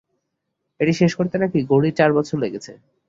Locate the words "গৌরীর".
1.69-1.97